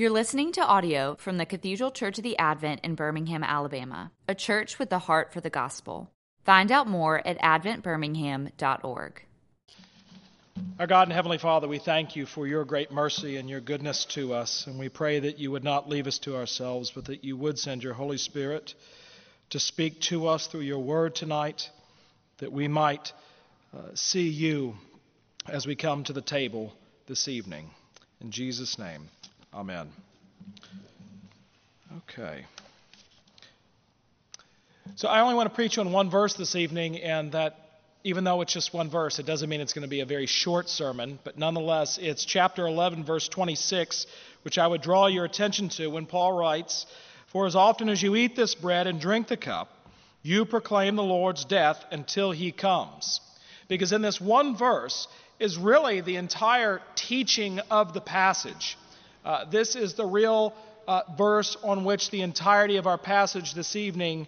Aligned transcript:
You're 0.00 0.08
listening 0.08 0.52
to 0.52 0.62
audio 0.62 1.14
from 1.16 1.36
the 1.36 1.44
Cathedral 1.44 1.90
Church 1.90 2.16
of 2.16 2.24
the 2.24 2.38
Advent 2.38 2.80
in 2.82 2.94
Birmingham, 2.94 3.44
Alabama, 3.44 4.10
a 4.26 4.34
church 4.34 4.78
with 4.78 4.90
a 4.92 4.98
heart 4.98 5.30
for 5.30 5.42
the 5.42 5.50
gospel. 5.50 6.10
Find 6.42 6.72
out 6.72 6.88
more 6.88 7.20
at 7.28 7.38
adventbirmingham.org. 7.38 9.22
Our 10.78 10.86
God 10.86 11.08
and 11.08 11.12
Heavenly 11.12 11.36
Father, 11.36 11.68
we 11.68 11.78
thank 11.78 12.16
you 12.16 12.24
for 12.24 12.46
your 12.46 12.64
great 12.64 12.90
mercy 12.90 13.36
and 13.36 13.50
your 13.50 13.60
goodness 13.60 14.06
to 14.14 14.32
us, 14.32 14.66
and 14.66 14.78
we 14.78 14.88
pray 14.88 15.20
that 15.20 15.38
you 15.38 15.50
would 15.50 15.64
not 15.64 15.90
leave 15.90 16.06
us 16.06 16.18
to 16.20 16.34
ourselves, 16.34 16.90
but 16.90 17.04
that 17.04 17.22
you 17.22 17.36
would 17.36 17.58
send 17.58 17.82
your 17.82 17.92
Holy 17.92 18.16
Spirit 18.16 18.72
to 19.50 19.60
speak 19.60 20.00
to 20.08 20.28
us 20.28 20.46
through 20.46 20.60
your 20.60 20.78
word 20.78 21.14
tonight, 21.14 21.68
that 22.38 22.52
we 22.52 22.68
might 22.68 23.12
uh, 23.76 23.82
see 23.92 24.30
you 24.30 24.78
as 25.46 25.66
we 25.66 25.76
come 25.76 26.04
to 26.04 26.14
the 26.14 26.22
table 26.22 26.72
this 27.06 27.28
evening. 27.28 27.68
In 28.22 28.30
Jesus' 28.30 28.78
name, 28.78 29.10
amen. 29.54 29.88
Okay. 32.08 32.44
So 34.96 35.08
I 35.08 35.20
only 35.20 35.34
want 35.34 35.48
to 35.48 35.54
preach 35.54 35.78
on 35.78 35.92
one 35.92 36.10
verse 36.10 36.34
this 36.34 36.54
evening, 36.54 36.98
and 36.98 37.32
that 37.32 37.56
even 38.04 38.24
though 38.24 38.40
it's 38.40 38.52
just 38.52 38.72
one 38.72 38.90
verse, 38.90 39.18
it 39.18 39.26
doesn't 39.26 39.48
mean 39.48 39.60
it's 39.60 39.72
going 39.72 39.82
to 39.82 39.88
be 39.88 40.00
a 40.00 40.06
very 40.06 40.26
short 40.26 40.68
sermon, 40.68 41.18
but 41.24 41.38
nonetheless, 41.38 41.98
it's 42.00 42.24
chapter 42.24 42.66
11, 42.66 43.04
verse 43.04 43.28
26, 43.28 44.06
which 44.42 44.58
I 44.58 44.66
would 44.66 44.80
draw 44.80 45.06
your 45.06 45.24
attention 45.24 45.68
to 45.70 45.88
when 45.88 46.06
Paul 46.06 46.32
writes, 46.32 46.86
For 47.32 47.46
as 47.46 47.56
often 47.56 47.88
as 47.88 48.02
you 48.02 48.16
eat 48.16 48.36
this 48.36 48.54
bread 48.54 48.86
and 48.86 49.00
drink 49.00 49.28
the 49.28 49.36
cup, 49.36 49.68
you 50.22 50.44
proclaim 50.44 50.96
the 50.96 51.02
Lord's 51.02 51.44
death 51.44 51.84
until 51.90 52.30
he 52.30 52.52
comes. 52.52 53.20
Because 53.68 53.92
in 53.92 54.02
this 54.02 54.20
one 54.20 54.56
verse 54.56 55.08
is 55.38 55.56
really 55.56 56.00
the 56.00 56.16
entire 56.16 56.80
teaching 56.94 57.60
of 57.70 57.94
the 57.94 58.00
passage. 58.00 58.76
Uh, 59.24 59.44
this 59.44 59.76
is 59.76 59.94
the 59.94 60.06
real 60.06 60.54
uh, 60.88 61.02
verse 61.16 61.56
on 61.62 61.84
which 61.84 62.10
the 62.10 62.22
entirety 62.22 62.76
of 62.76 62.86
our 62.86 62.98
passage 62.98 63.54
this 63.54 63.76
evening 63.76 64.26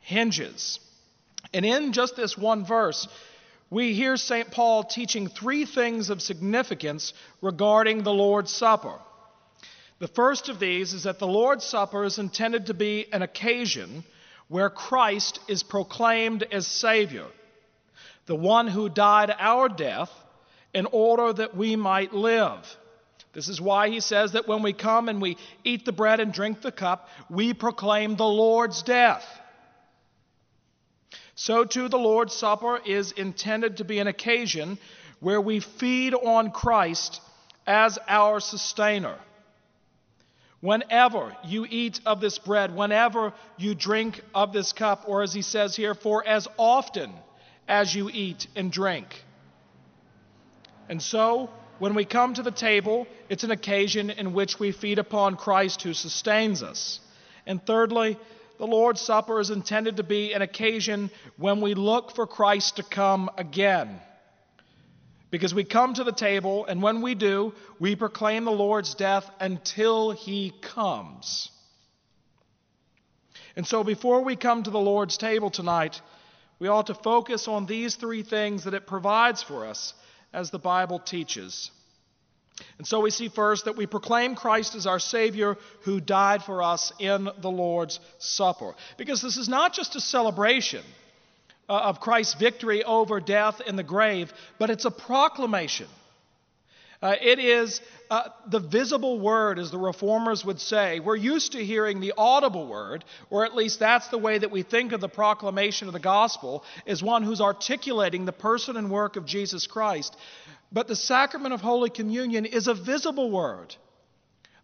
hinges. 0.00 0.80
And 1.52 1.64
in 1.66 1.92
just 1.92 2.16
this 2.16 2.38
one 2.38 2.64
verse, 2.64 3.06
we 3.68 3.94
hear 3.94 4.16
St. 4.16 4.50
Paul 4.50 4.84
teaching 4.84 5.28
three 5.28 5.66
things 5.66 6.10
of 6.10 6.22
significance 6.22 7.12
regarding 7.40 8.02
the 8.02 8.12
Lord's 8.12 8.50
Supper. 8.50 8.98
The 9.98 10.08
first 10.08 10.48
of 10.48 10.58
these 10.58 10.94
is 10.94 11.02
that 11.02 11.18
the 11.18 11.26
Lord's 11.26 11.64
Supper 11.64 12.04
is 12.04 12.18
intended 12.18 12.66
to 12.66 12.74
be 12.74 13.06
an 13.12 13.22
occasion 13.22 14.02
where 14.48 14.70
Christ 14.70 15.38
is 15.46 15.62
proclaimed 15.62 16.42
as 16.50 16.66
Savior, 16.66 17.26
the 18.26 18.34
one 18.34 18.66
who 18.66 18.88
died 18.88 19.32
our 19.38 19.68
death 19.68 20.10
in 20.72 20.86
order 20.86 21.32
that 21.32 21.54
we 21.54 21.76
might 21.76 22.14
live. 22.14 22.76
This 23.32 23.48
is 23.48 23.60
why 23.60 23.90
he 23.90 24.00
says 24.00 24.32
that 24.32 24.48
when 24.48 24.62
we 24.62 24.72
come 24.72 25.08
and 25.08 25.22
we 25.22 25.36
eat 25.62 25.84
the 25.84 25.92
bread 25.92 26.18
and 26.18 26.32
drink 26.32 26.62
the 26.62 26.72
cup, 26.72 27.08
we 27.28 27.54
proclaim 27.54 28.16
the 28.16 28.26
Lord's 28.26 28.82
death. 28.82 29.24
So, 31.36 31.64
too, 31.64 31.88
the 31.88 31.98
Lord's 31.98 32.34
Supper 32.34 32.80
is 32.84 33.12
intended 33.12 33.78
to 33.78 33.84
be 33.84 33.98
an 33.98 34.08
occasion 34.08 34.78
where 35.20 35.40
we 35.40 35.60
feed 35.60 36.12
on 36.12 36.50
Christ 36.50 37.20
as 37.66 37.98
our 38.08 38.40
sustainer. 38.40 39.16
Whenever 40.60 41.34
you 41.44 41.66
eat 41.70 42.00
of 42.04 42.20
this 42.20 42.38
bread, 42.38 42.74
whenever 42.74 43.32
you 43.56 43.74
drink 43.74 44.20
of 44.34 44.52
this 44.52 44.72
cup, 44.72 45.04
or 45.06 45.22
as 45.22 45.32
he 45.32 45.40
says 45.40 45.74
here, 45.74 45.94
for 45.94 46.26
as 46.26 46.46
often 46.58 47.12
as 47.66 47.94
you 47.94 48.10
eat 48.12 48.46
and 48.56 48.70
drink. 48.70 49.06
And 50.90 51.00
so, 51.00 51.48
when 51.80 51.94
we 51.94 52.04
come 52.04 52.34
to 52.34 52.42
the 52.42 52.50
table, 52.50 53.06
it's 53.30 53.42
an 53.42 53.50
occasion 53.50 54.10
in 54.10 54.34
which 54.34 54.60
we 54.60 54.70
feed 54.70 54.98
upon 54.98 55.36
Christ 55.36 55.80
who 55.82 55.94
sustains 55.94 56.62
us. 56.62 57.00
And 57.46 57.64
thirdly, 57.64 58.18
the 58.58 58.66
Lord's 58.66 59.00
Supper 59.00 59.40
is 59.40 59.48
intended 59.48 59.96
to 59.96 60.02
be 60.02 60.34
an 60.34 60.42
occasion 60.42 61.10
when 61.38 61.62
we 61.62 61.72
look 61.72 62.14
for 62.14 62.26
Christ 62.26 62.76
to 62.76 62.82
come 62.82 63.30
again. 63.38 63.98
Because 65.30 65.54
we 65.54 65.64
come 65.64 65.94
to 65.94 66.04
the 66.04 66.12
table, 66.12 66.66
and 66.66 66.82
when 66.82 67.00
we 67.00 67.14
do, 67.14 67.54
we 67.78 67.96
proclaim 67.96 68.44
the 68.44 68.50
Lord's 68.50 68.94
death 68.94 69.30
until 69.40 70.10
he 70.10 70.52
comes. 70.60 71.48
And 73.56 73.66
so, 73.66 73.82
before 73.84 74.22
we 74.22 74.36
come 74.36 74.64
to 74.64 74.70
the 74.70 74.78
Lord's 74.78 75.16
table 75.16 75.48
tonight, 75.48 75.98
we 76.58 76.68
ought 76.68 76.88
to 76.88 76.94
focus 76.94 77.48
on 77.48 77.64
these 77.64 77.96
three 77.96 78.22
things 78.22 78.64
that 78.64 78.74
it 78.74 78.86
provides 78.86 79.42
for 79.42 79.64
us 79.64 79.94
as 80.32 80.50
the 80.50 80.58
Bible 80.58 80.98
teaches. 80.98 81.70
And 82.78 82.86
so 82.86 83.00
we 83.00 83.10
see 83.10 83.28
first 83.28 83.64
that 83.64 83.76
we 83.76 83.86
proclaim 83.86 84.34
Christ 84.34 84.74
as 84.74 84.86
our 84.86 84.98
Savior 84.98 85.56
who 85.82 86.00
died 86.00 86.42
for 86.42 86.62
us 86.62 86.92
in 86.98 87.28
the 87.40 87.50
Lord's 87.50 88.00
Supper. 88.18 88.74
Because 88.96 89.22
this 89.22 89.36
is 89.36 89.48
not 89.48 89.72
just 89.72 89.96
a 89.96 90.00
celebration 90.00 90.84
uh, 91.68 91.74
of 91.74 92.00
Christ's 92.00 92.34
victory 92.34 92.84
over 92.84 93.20
death 93.20 93.60
in 93.66 93.76
the 93.76 93.82
grave, 93.82 94.32
but 94.58 94.70
it's 94.70 94.84
a 94.84 94.90
proclamation. 94.90 95.86
Uh, 97.02 97.14
it 97.20 97.38
is 97.38 97.80
uh, 98.10 98.28
the 98.46 98.60
visible 98.60 99.18
word, 99.18 99.58
as 99.58 99.70
the 99.70 99.78
reformers 99.78 100.44
would 100.44 100.60
say. 100.60 101.00
We're 101.00 101.16
used 101.16 101.52
to 101.52 101.64
hearing 101.64 102.00
the 102.00 102.12
audible 102.18 102.66
word, 102.66 103.04
or 103.30 103.46
at 103.46 103.54
least 103.54 103.78
that's 103.78 104.08
the 104.08 104.18
way 104.18 104.36
that 104.36 104.50
we 104.50 104.62
think 104.62 104.92
of 104.92 105.00
the 105.00 105.08
proclamation 105.08 105.86
of 105.86 105.94
the 105.94 105.98
gospel, 105.98 106.62
as 106.86 107.02
one 107.02 107.22
who's 107.22 107.40
articulating 107.40 108.26
the 108.26 108.32
person 108.32 108.76
and 108.76 108.90
work 108.90 109.16
of 109.16 109.24
Jesus 109.24 109.66
Christ. 109.66 110.14
But 110.70 110.88
the 110.88 110.96
sacrament 110.96 111.54
of 111.54 111.62
Holy 111.62 111.88
Communion 111.88 112.44
is 112.44 112.66
a 112.66 112.74
visible 112.74 113.30
word 113.30 113.74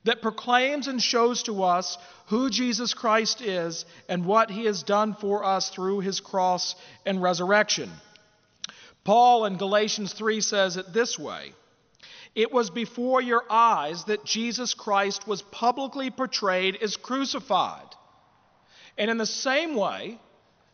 that 0.05 0.23
proclaims 0.23 0.87
and 0.87 1.03
shows 1.03 1.43
to 1.45 1.63
us 1.63 1.97
who 2.27 2.51
Jesus 2.51 2.93
Christ 2.93 3.41
is 3.41 3.87
and 4.09 4.27
what 4.27 4.51
he 4.51 4.67
has 4.67 4.83
done 4.83 5.15
for 5.15 5.43
us 5.43 5.71
through 5.71 6.01
his 6.01 6.21
cross 6.21 6.77
and 7.05 7.21
resurrection. 7.21 7.91
Paul 9.05 9.47
in 9.47 9.57
Galatians 9.57 10.13
3 10.13 10.41
says 10.43 10.77
it 10.77 10.93
this 10.93 11.19
way 11.19 11.53
It 12.37 12.53
was 12.53 12.69
before 12.69 13.23
your 13.23 13.45
eyes 13.49 14.05
that 14.05 14.27
Jesus 14.27 14.75
Christ 14.75 15.27
was 15.27 15.41
publicly 15.41 16.11
portrayed 16.11 16.77
as 16.77 16.99
crucified. 16.99 17.89
And 18.99 19.11
in 19.11 19.17
the 19.17 19.27
same 19.27 19.75
way, 19.75 20.21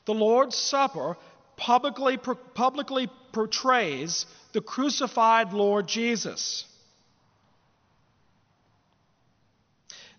the 0.05 0.13
Lord's 0.13 0.57
Supper 0.57 1.17
publicly, 1.57 2.17
publicly 2.17 3.09
portrays 3.33 4.27
the 4.53 4.61
crucified 4.61 5.53
Lord 5.53 5.87
Jesus. 5.87 6.65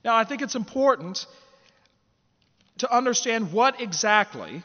Now, 0.06 0.16
I 0.16 0.24
think 0.24 0.42
it's 0.42 0.56
important 0.56 1.26
to 2.78 2.96
understand 2.96 3.52
what 3.52 3.82
exactly 3.82 4.64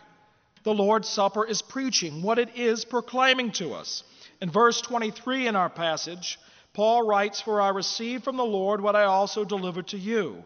the 0.63 0.75
Lord's 0.75 1.09
Supper 1.09 1.45
is 1.45 1.61
preaching, 1.61 2.23
what 2.23 2.39
it 2.39 2.57
is 2.57 2.85
proclaiming 2.85 3.51
to 3.53 3.73
us. 3.73 4.05
In 4.41 4.51
verse 4.51 4.81
23 4.81 5.49
in 5.49 5.57
our 5.57 5.71
passage, 5.71 6.39
Paul 6.73 7.07
writes, 7.07 7.41
For 7.41 7.61
I 7.61 7.71
received 7.71 8.25
from 8.25 8.37
the 8.37 8.45
Lord 8.45 8.81
what 8.81 8.97
I 8.97 9.05
also 9.05 9.45
delivered 9.45 9.89
to 9.89 9.99
you, 9.99 10.45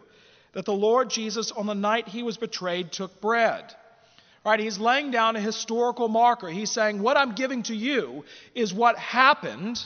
that 0.53 0.65
the 0.65 0.73
Lord 0.73 1.09
Jesus, 1.09 1.51
on 1.51 1.65
the 1.65 1.75
night 1.75 2.07
he 2.07 2.23
was 2.23 2.37
betrayed, 2.37 2.91
took 2.91 3.21
bread. 3.21 3.73
Right? 4.45 4.59
He's 4.59 4.77
laying 4.77 5.11
down 5.11 5.35
a 5.35 5.41
historical 5.41 6.09
marker. 6.09 6.49
He's 6.49 6.71
saying, 6.71 7.01
What 7.01 7.17
I'm 7.17 7.33
giving 7.33 7.63
to 7.63 7.75
you 7.75 8.25
is 8.53 8.73
what 8.73 8.97
happened 8.97 9.79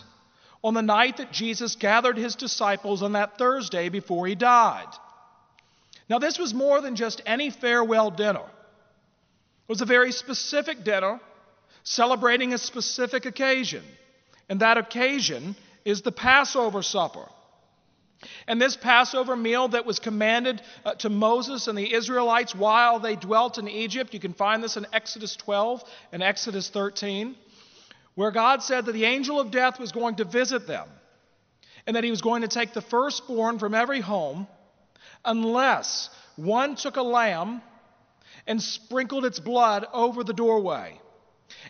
on 0.64 0.74
the 0.74 0.82
night 0.82 1.18
that 1.18 1.32
Jesus 1.32 1.76
gathered 1.76 2.18
his 2.18 2.36
disciples 2.36 3.04
on 3.04 3.12
that 3.14 3.38
Thursday 3.38 3.90
before 3.90 4.26
he 4.26 4.36
died. 4.36 4.88
Now, 6.10 6.20
this 6.20 6.40
was 6.40 6.54
more 6.54 6.82
than 6.82 6.96
just 6.96 7.22
any 7.26 7.50
farewell 7.50 8.12
dinner, 8.12 8.40
it 8.40 9.70
was 9.70 9.82
a 9.82 9.86
very 9.86 10.12
specific 10.12 10.84
dinner 10.84 11.20
celebrating 11.84 12.54
a 12.54 12.58
specific 12.58 13.26
occasion. 13.26 13.84
And 14.50 14.60
that 14.60 14.78
occasion 14.78 15.56
is 15.88 16.02
the 16.02 16.12
Passover 16.12 16.84
supper. 16.84 17.26
And 18.46 18.62
this 18.62 18.76
Passover 18.76 19.38
meal 19.38 19.70
that 19.70 19.86
was 19.86 20.00
commanded 20.00 20.62
uh, 20.84 20.96
to 20.96 21.10
Moses 21.10 21.68
and 21.68 21.78
the 21.78 21.94
Israelites 21.94 22.54
while 22.54 23.00
they 23.00 23.16
dwelt 23.16 23.58
in 23.58 23.70
Egypt, 23.70 24.14
you 24.14 24.20
can 24.20 24.34
find 24.34 24.62
this 24.62 24.76
in 24.76 24.86
Exodus 24.92 25.38
12 25.38 25.82
and 26.12 26.22
Exodus 26.22 26.70
13, 26.70 27.38
where 28.16 28.32
God 28.32 28.62
said 28.64 28.86
that 28.88 28.92
the 28.92 29.06
angel 29.06 29.40
of 29.40 29.50
death 29.50 29.80
was 29.80 29.94
going 29.94 30.16
to 30.16 30.26
visit 30.26 30.68
them 30.68 30.90
and 31.86 31.96
that 31.96 32.04
he 32.04 32.12
was 32.12 32.22
going 32.22 32.42
to 32.42 32.50
take 32.50 32.74
the 32.74 32.82
firstborn 32.82 33.58
from 33.58 33.74
every 33.74 34.02
home 34.02 34.46
unless 35.24 36.10
one 36.36 36.76
took 36.76 36.98
a 36.98 37.02
lamb 37.02 37.62
and 38.46 38.62
sprinkled 38.62 39.24
its 39.24 39.40
blood 39.40 39.86
over 39.94 40.26
the 40.26 40.34
doorway. 40.34 41.00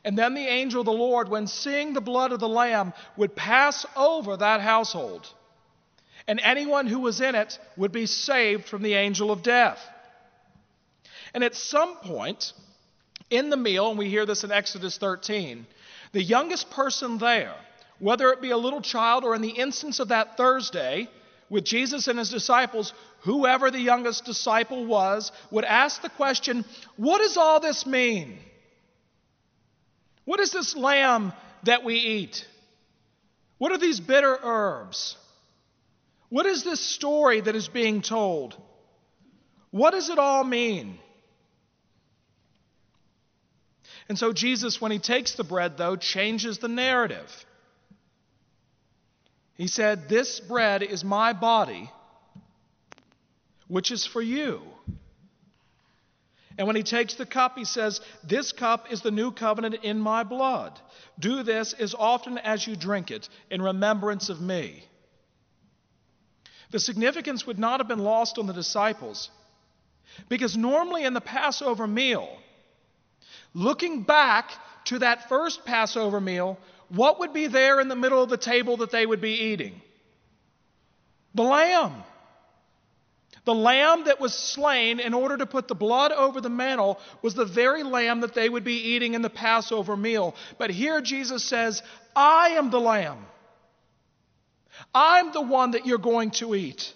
And 0.04 0.18
then 0.18 0.34
the 0.34 0.48
angel 0.48 0.82
of 0.82 0.86
the 0.86 0.92
Lord, 0.92 1.30
when 1.30 1.48
seeing 1.48 1.94
the 1.94 2.02
blood 2.02 2.32
of 2.32 2.40
the 2.40 2.50
lamb, 2.50 2.94
would 3.16 3.36
pass 3.36 3.86
over 3.96 4.38
that 4.38 4.62
household 4.62 5.28
and 6.28 6.42
anyone 6.44 6.88
who 6.88 7.00
was 7.00 7.22
in 7.22 7.36
it 7.36 7.58
would 7.78 7.92
be 7.92 8.06
saved 8.06 8.66
from 8.66 8.84
the 8.84 8.94
angel 8.94 9.32
of 9.32 9.44
death. 9.44 9.80
And 11.34 11.44
at 11.44 11.56
some 11.56 11.96
point 11.98 12.54
in 13.30 13.50
the 13.50 13.58
meal, 13.58 13.90
and 13.90 13.98
we 13.98 14.10
hear 14.10 14.26
this 14.26 14.44
in 14.44 14.52
Exodus 14.52 14.98
13, 14.98 15.66
the 16.12 16.24
youngest 16.24 16.70
person 16.70 17.18
there, 17.18 17.56
whether 18.00 18.30
it 18.32 18.42
be 18.42 18.52
a 18.52 18.58
little 18.58 18.82
child 18.82 19.24
or 19.24 19.36
in 19.36 19.42
the 19.42 19.50
instance 19.50 20.00
of 20.00 20.10
that 20.10 20.38
Thursday, 20.38 21.10
with 21.50 21.64
Jesus 21.64 22.08
and 22.08 22.20
his 22.20 22.30
disciples, 22.30 22.94
whoever 23.22 23.72
the 23.72 23.80
youngest 23.80 24.26
disciple 24.26 24.86
was, 24.86 25.32
would 25.50 25.64
ask 25.64 26.02
the 26.02 26.10
question, 26.10 26.66
What 26.98 27.20
does 27.20 27.38
all 27.38 27.62
this 27.62 27.86
mean? 27.86 28.38
What 30.28 30.42
is 30.42 30.52
this 30.52 30.76
lamb 30.76 31.32
that 31.64 31.86
we 31.86 31.96
eat? 31.96 32.46
What 33.60 33.72
are 33.72 33.78
these 33.78 34.02
bitter 34.02 34.38
herbs? 34.44 35.16
What 36.28 36.46
is 36.46 36.66
this 36.66 36.82
story 36.82 37.40
that 37.40 37.56
is 37.56 37.70
being 37.70 38.02
told? 38.02 38.54
What 39.72 39.92
does 39.92 40.10
it 40.10 40.20
all 40.20 40.44
mean? 40.44 41.00
And 44.10 44.20
so 44.20 44.34
Jesus, 44.34 44.82
when 44.82 44.92
he 44.92 45.00
takes 45.00 45.36
the 45.36 45.46
bread, 45.46 45.78
though, 45.78 45.96
changes 45.96 46.58
the 46.58 46.68
narrative. 46.68 47.46
He 49.54 49.68
said, 49.68 50.10
This 50.10 50.42
bread 50.42 50.84
is 50.84 51.06
my 51.06 51.32
body, 51.32 51.90
which 53.70 53.92
is 53.92 54.06
for 54.06 54.22
you. 54.22 54.60
And 56.58 56.66
when 56.66 56.76
he 56.76 56.84
takes 56.84 57.16
the 57.16 57.26
cup, 57.26 57.58
he 57.58 57.66
says, 57.66 58.02
This 58.24 58.52
cup 58.52 58.92
is 58.92 59.02
the 59.02 59.12
new 59.12 59.32
covenant 59.32 59.76
in 59.84 60.00
my 60.00 60.24
blood. 60.24 60.80
Do 61.20 61.44
this 61.44 61.74
as 61.74 61.94
often 61.94 62.38
as 62.40 62.66
you 62.66 62.76
drink 62.76 63.12
it 63.12 63.30
in 63.52 63.62
remembrance 63.62 64.30
of 64.30 64.42
me. 64.42 64.84
The 66.72 66.80
significance 66.80 67.46
would 67.46 67.60
not 67.60 67.80
have 67.80 67.88
been 67.88 68.04
lost 68.04 68.40
on 68.40 68.48
the 68.48 68.54
disciples 68.54 69.30
because 70.30 70.58
normally 70.58 71.04
in 71.04 71.14
the 71.14 71.22
Passover 71.22 71.88
meal, 71.88 72.28
looking 73.54 74.04
back 74.04 74.52
to 74.86 75.00
that 75.00 75.30
first 75.30 75.64
Passover 75.64 76.20
meal, 76.20 76.58
what 76.90 77.20
would 77.20 77.34
be 77.34 77.48
there 77.48 77.80
in 77.80 77.88
the 77.88 77.96
middle 77.96 78.22
of 78.22 78.30
the 78.30 78.38
table 78.38 78.78
that 78.78 78.92
they 78.92 79.06
would 79.06 79.22
be 79.22 79.52
eating? 79.52 79.82
The 81.36 81.44
lamb. 81.44 82.04
The 83.48 83.56
lamb 83.56 84.04
that 84.08 84.20
was 84.20 84.34
slain 84.34 85.00
in 85.00 85.14
order 85.14 85.38
to 85.38 85.46
put 85.46 85.70
the 85.70 85.74
blood 85.74 86.12
over 86.12 86.42
the 86.42 86.50
mantle 86.50 87.00
was 87.22 87.34
the 87.34 87.46
very 87.46 87.82
lamb 87.82 88.20
that 88.20 88.34
they 88.34 88.50
would 88.50 88.66
be 88.66 88.90
eating 88.90 89.14
in 89.14 89.22
the 89.22 89.30
Passover 89.30 89.96
meal. 89.96 90.36
But 90.58 90.70
here 90.70 91.00
Jesus 91.00 91.46
says, 91.46 91.82
I 92.14 92.58
am 92.58 92.72
the 92.72 92.82
lamb. 92.82 93.26
I'm 94.94 95.32
the 95.32 95.42
one 95.42 95.72
that 95.72 95.86
you're 95.86 95.98
going 95.98 96.32
to 96.32 96.56
eat. 96.56 96.94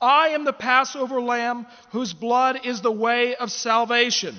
I 0.00 0.28
am 0.28 0.46
the 0.46 0.54
Passover 0.54 1.20
lamb 1.20 1.66
whose 1.90 2.14
blood 2.14 2.64
is 2.64 2.80
the 2.80 2.90
way 2.90 3.36
of 3.36 3.52
salvation. 3.52 4.34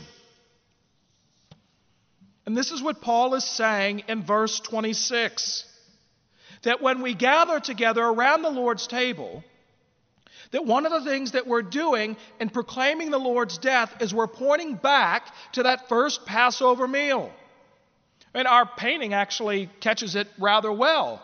And 2.48 2.58
this 2.58 2.72
is 2.72 2.82
what 2.82 3.00
Paul 3.00 3.36
is 3.36 3.44
saying 3.44 4.06
in 4.08 4.24
verse 4.24 4.60
26 4.60 5.66
that 6.64 6.82
when 6.82 7.04
we 7.04 7.14
gather 7.14 7.60
together 7.60 8.02
around 8.04 8.42
the 8.42 8.50
Lord's 8.50 8.88
table, 8.88 9.44
that 10.52 10.66
one 10.66 10.86
of 10.86 10.92
the 10.92 11.10
things 11.10 11.32
that 11.32 11.48
we're 11.48 11.62
doing 11.62 12.18
in 12.40 12.50
proclaiming 12.50 13.12
the 13.12 13.18
Lord's 13.20 13.58
death 13.58 14.02
is 14.02 14.14
we're 14.14 14.28
pointing 14.28 14.76
back 14.76 15.28
to 15.54 15.64
that 15.64 15.90
first 15.90 16.26
Passover 16.26 16.88
meal. 16.88 17.32
And 18.34 18.48
our 18.48 18.66
painting 18.66 19.14
actually 19.14 19.70
catches 19.80 20.16
it 20.16 20.28
rather 20.38 20.72
well. 20.72 21.24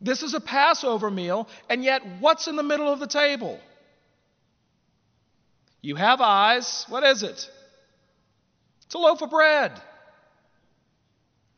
This 0.00 0.22
is 0.22 0.34
a 0.34 0.40
Passover 0.40 1.10
meal, 1.10 1.48
and 1.68 1.84
yet 1.84 2.02
what's 2.20 2.48
in 2.48 2.56
the 2.56 2.62
middle 2.62 2.92
of 2.92 3.00
the 3.00 3.06
table? 3.06 3.58
You 5.80 5.96
have 5.96 6.20
eyes. 6.20 6.84
What 6.88 7.04
is 7.04 7.22
it? 7.22 7.50
It's 8.86 8.94
a 8.94 8.98
loaf 8.98 9.22
of 9.22 9.30
bread. 9.30 9.72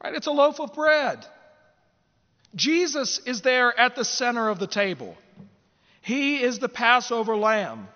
Right? 0.02 0.14
It's 0.14 0.26
a 0.26 0.32
loaf 0.32 0.60
of 0.60 0.74
bread. 0.74 1.24
Jesus 2.54 3.20
is 3.26 3.42
there 3.42 3.78
at 3.78 3.96
the 3.96 4.04
center 4.04 4.48
of 4.48 4.58
the 4.58 4.66
table. 4.66 5.16
He 6.04 6.42
is 6.42 6.58
the 6.58 6.68
Passover 6.68 7.34
lamb. 7.34 7.88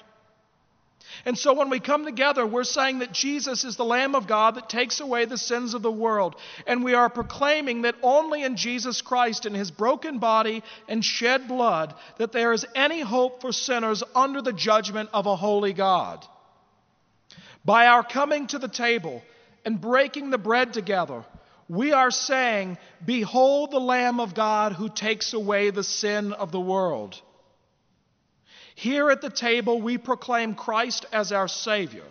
And 1.27 1.37
so 1.37 1.53
when 1.53 1.69
we 1.69 1.79
come 1.79 2.07
together, 2.07 2.47
we're 2.47 2.65
saying 2.65 3.01
that 3.01 3.13
Jesus 3.13 3.65
is 3.65 3.77
the 3.77 3.85
Lamb 3.85 4.15
of 4.15 4.27
God 4.27 4.55
that 4.55 4.71
takes 4.71 5.01
away 5.01 5.27
the 5.27 5.37
sins 5.37 5.75
of 5.75 5.83
the 5.83 5.93
world. 5.93 6.35
And 6.67 6.83
we 6.83 6.95
are 6.95 7.11
proclaiming 7.11 7.83
that 7.83 7.97
only 8.03 8.45
in 8.45 8.57
Jesus 8.57 9.03
Christ, 9.03 9.45
in 9.45 9.53
his 9.53 9.71
broken 9.71 10.21
body 10.21 10.63
and 10.89 11.05
shed 11.05 11.49
blood, 11.49 11.95
that 12.17 12.33
there 12.33 12.55
is 12.55 12.65
any 12.75 13.01
hope 13.01 13.43
for 13.43 13.53
sinners 13.53 14.03
under 14.15 14.41
the 14.41 14.55
judgment 14.55 15.11
of 15.13 15.27
a 15.27 15.37
holy 15.37 15.75
God. 15.75 16.25
By 17.63 17.89
our 17.89 18.03
coming 18.03 18.47
to 18.49 18.59
the 18.59 18.69
table 18.69 19.23
and 19.67 19.79
breaking 19.79 20.31
the 20.31 20.39
bread 20.39 20.73
together, 20.73 21.27
we 21.69 21.93
are 21.93 22.11
saying, 22.11 22.79
Behold 23.05 23.71
the 23.71 23.81
Lamb 23.81 24.19
of 24.19 24.35
God 24.35 24.73
who 24.73 24.89
takes 24.89 25.35
away 25.35 25.69
the 25.69 25.85
sin 25.85 26.33
of 26.33 26.53
the 26.53 26.61
world. 26.61 27.21
Here 28.79 29.11
at 29.11 29.21
the 29.21 29.29
table, 29.29 29.83
we 29.83 29.99
proclaim 29.99 30.55
Christ 30.55 31.05
as 31.13 31.33
our 31.33 31.49
Savior. 31.49 32.05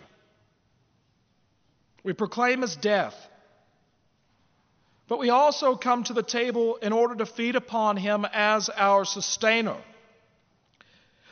We 2.04 2.12
proclaim 2.12 2.60
His 2.60 2.76
death. 2.76 3.14
But 5.08 5.18
we 5.18 5.30
also 5.30 5.76
come 5.76 6.04
to 6.04 6.12
the 6.12 6.22
table 6.22 6.76
in 6.76 6.92
order 6.92 7.14
to 7.14 7.24
feed 7.24 7.56
upon 7.56 7.96
Him 7.96 8.26
as 8.30 8.68
our 8.68 9.06
sustainer. 9.06 9.78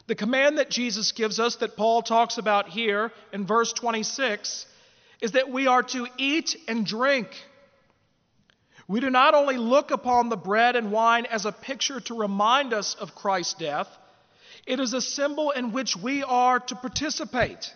The 0.06 0.14
command 0.14 0.56
that 0.56 0.70
Jesus 0.70 1.12
gives 1.12 1.38
us, 1.38 1.56
that 1.56 1.76
Paul 1.76 2.00
talks 2.00 2.38
about 2.38 2.70
here 2.70 3.12
in 3.30 3.46
verse 3.46 3.74
26, 3.74 4.64
is 5.20 5.32
that 5.32 5.50
we 5.50 5.66
are 5.66 5.82
to 5.82 6.06
eat 6.16 6.56
and 6.66 6.86
drink. 6.86 7.28
We 8.88 9.00
do 9.00 9.10
not 9.10 9.34
only 9.34 9.58
look 9.58 9.90
upon 9.90 10.30
the 10.30 10.38
bread 10.38 10.76
and 10.76 10.90
wine 10.90 11.26
as 11.26 11.44
a 11.44 11.52
picture 11.52 12.00
to 12.00 12.14
remind 12.14 12.72
us 12.72 12.94
of 12.94 13.14
Christ's 13.14 13.52
death, 13.52 13.88
it 14.66 14.80
is 14.80 14.92
a 14.92 15.00
symbol 15.00 15.52
in 15.52 15.72
which 15.72 15.96
we 15.96 16.22
are 16.24 16.58
to 16.58 16.74
participate. 16.74 17.72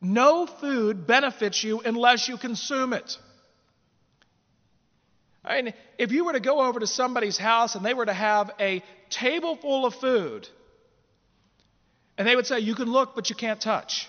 No 0.00 0.46
food 0.46 1.06
benefits 1.06 1.62
you 1.62 1.80
unless 1.80 2.28
you 2.28 2.38
consume 2.38 2.92
it. 2.92 3.18
I 5.44 5.62
mean, 5.62 5.74
if 5.98 6.12
you 6.12 6.24
were 6.24 6.32
to 6.32 6.40
go 6.40 6.60
over 6.60 6.80
to 6.80 6.86
somebody's 6.86 7.38
house 7.38 7.74
and 7.74 7.84
they 7.84 7.94
were 7.94 8.06
to 8.06 8.12
have 8.12 8.50
a 8.60 8.82
table 9.10 9.56
full 9.56 9.86
of 9.86 9.94
food, 9.94 10.48
and 12.16 12.26
they 12.26 12.36
would 12.36 12.46
say, 12.46 12.58
You 12.58 12.74
can 12.74 12.90
look, 12.90 13.14
but 13.14 13.30
you 13.30 13.36
can't 13.36 13.60
touch, 13.60 14.08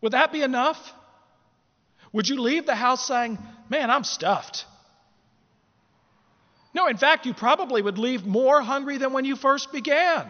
would 0.00 0.12
that 0.12 0.32
be 0.32 0.42
enough? 0.42 0.78
Would 2.12 2.28
you 2.28 2.40
leave 2.40 2.66
the 2.66 2.74
house 2.74 3.06
saying, 3.06 3.38
Man, 3.68 3.90
I'm 3.90 4.04
stuffed? 4.04 4.66
No, 6.74 6.86
in 6.86 6.96
fact, 6.96 7.26
you 7.26 7.34
probably 7.34 7.82
would 7.82 7.98
leave 7.98 8.24
more 8.24 8.62
hungry 8.62 8.98
than 8.98 9.12
when 9.12 9.24
you 9.24 9.36
first 9.36 9.72
began. 9.72 10.26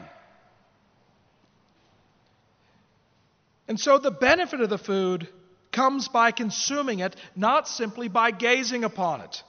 And 3.69 3.78
so 3.78 3.99
the 3.99 4.11
benefit 4.11 4.61
of 4.61 4.71
the 4.71 4.78
food 4.78 5.28
comes 5.71 6.09
by 6.09 6.33
consuming 6.33 6.99
it, 6.99 7.16
not 7.37 7.69
simply 7.69 8.09
by 8.09 8.31
gazing 8.31 8.85
upon 8.85 9.21
it. 9.23 9.43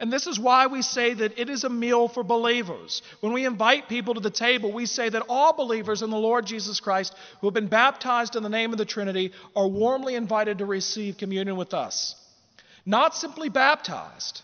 And 0.00 0.12
this 0.12 0.26
is 0.26 0.38
why 0.38 0.66
we 0.66 0.82
say 0.82 1.14
that 1.14 1.38
it 1.38 1.48
is 1.48 1.64
a 1.64 1.68
meal 1.68 2.08
for 2.08 2.24
believers. 2.24 3.00
When 3.20 3.32
we 3.32 3.46
invite 3.46 3.88
people 3.88 4.14
to 4.14 4.20
the 4.20 4.30
table, 4.30 4.72
we 4.72 4.86
say 4.86 5.08
that 5.08 5.26
all 5.28 5.52
believers 5.52 6.02
in 6.02 6.10
the 6.10 6.16
Lord 6.16 6.46
Jesus 6.46 6.80
Christ 6.80 7.14
who 7.40 7.46
have 7.46 7.54
been 7.54 7.68
baptized 7.68 8.34
in 8.36 8.42
the 8.42 8.48
name 8.48 8.72
of 8.72 8.78
the 8.78 8.84
Trinity 8.84 9.32
are 9.54 9.68
warmly 9.68 10.16
invited 10.16 10.58
to 10.58 10.66
receive 10.66 11.16
communion 11.16 11.56
with 11.56 11.74
us. 11.74 12.16
Not 12.84 13.14
simply 13.14 13.48
baptized, 13.48 14.42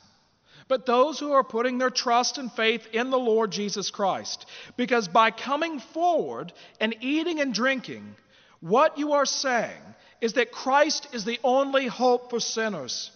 but 0.70 0.86
those 0.86 1.18
who 1.18 1.32
are 1.32 1.42
putting 1.42 1.78
their 1.78 1.90
trust 1.90 2.38
and 2.38 2.50
faith 2.52 2.86
in 2.92 3.10
the 3.10 3.18
Lord 3.18 3.50
Jesus 3.50 3.90
Christ. 3.90 4.46
Because 4.76 5.08
by 5.08 5.32
coming 5.32 5.80
forward 5.80 6.52
and 6.80 6.94
eating 7.00 7.40
and 7.40 7.52
drinking, 7.52 8.14
what 8.60 8.96
you 8.96 9.14
are 9.14 9.26
saying 9.26 9.82
is 10.20 10.34
that 10.34 10.52
Christ 10.52 11.08
is 11.12 11.24
the 11.24 11.40
only 11.42 11.88
hope 11.88 12.30
for 12.30 12.38
sinners, 12.38 13.10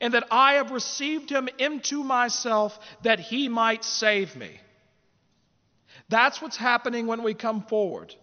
and 0.00 0.14
that 0.14 0.26
I 0.30 0.54
have 0.54 0.70
received 0.70 1.28
him 1.28 1.50
into 1.58 2.02
myself 2.02 2.78
that 3.02 3.20
he 3.20 3.48
might 3.48 3.84
save 3.84 4.34
me. 4.34 4.58
That's 6.08 6.40
what's 6.40 6.56
happening 6.56 7.06
when 7.06 7.22
we 7.22 7.34
come 7.34 7.64
forward. 7.64 8.14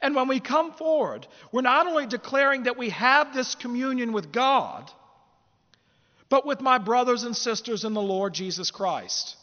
And 0.00 0.14
when 0.14 0.26
we 0.26 0.40
come 0.40 0.72
forward, 0.72 1.26
we're 1.52 1.60
not 1.60 1.86
only 1.86 2.06
declaring 2.06 2.62
that 2.62 2.78
we 2.78 2.88
have 2.90 3.34
this 3.34 3.54
communion 3.54 4.12
with 4.12 4.32
God, 4.32 4.90
but 6.28 6.46
with 6.46 6.60
my 6.60 6.78
brothers 6.78 7.22
and 7.22 7.36
sisters 7.36 7.84
in 7.84 7.94
the 7.94 8.02
Lord 8.02 8.34
Jesus 8.34 8.70
Christ. 8.70 9.36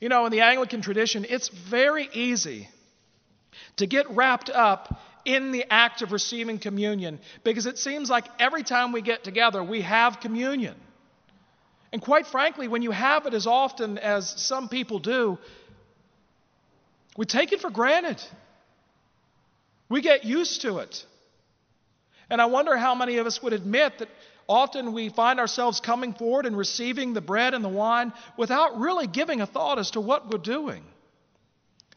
You 0.00 0.08
know, 0.08 0.26
in 0.26 0.32
the 0.32 0.40
Anglican 0.40 0.82
tradition, 0.82 1.24
it's 1.28 1.48
very 1.48 2.08
easy 2.12 2.68
to 3.76 3.86
get 3.86 4.10
wrapped 4.10 4.50
up 4.50 5.00
in 5.24 5.52
the 5.52 5.64
act 5.70 6.02
of 6.02 6.10
receiving 6.10 6.58
communion 6.58 7.20
because 7.44 7.66
it 7.66 7.78
seems 7.78 8.10
like 8.10 8.24
every 8.40 8.64
time 8.64 8.92
we 8.92 9.02
get 9.02 9.22
together, 9.22 9.62
we 9.62 9.82
have 9.82 10.18
communion. 10.20 10.74
And 11.92 12.00
quite 12.00 12.26
frankly, 12.26 12.68
when 12.68 12.82
you 12.82 12.90
have 12.90 13.26
it 13.26 13.34
as 13.34 13.46
often 13.46 13.98
as 13.98 14.28
some 14.28 14.68
people 14.68 14.98
do, 14.98 15.38
we 17.16 17.26
take 17.26 17.52
it 17.52 17.60
for 17.60 17.70
granted. 17.70 18.20
We 19.88 20.00
get 20.00 20.24
used 20.24 20.62
to 20.62 20.78
it. 20.78 21.04
And 22.30 22.40
I 22.40 22.46
wonder 22.46 22.76
how 22.78 22.94
many 22.94 23.18
of 23.18 23.26
us 23.26 23.42
would 23.42 23.52
admit 23.52 23.98
that 23.98 24.08
often 24.48 24.92
we 24.92 25.08
find 25.08 25.40
ourselves 25.40 25.80
coming 25.80 26.14
forward 26.14 26.46
and 26.46 26.56
receiving 26.56 27.12
the 27.12 27.20
bread 27.20 27.54
and 27.54 27.64
the 27.64 27.68
wine 27.68 28.12
without 28.36 28.78
really 28.78 29.06
giving 29.06 29.40
a 29.40 29.46
thought 29.46 29.78
as 29.78 29.92
to 29.92 30.00
what 30.00 30.30
we're 30.30 30.38
doing. 30.38 30.84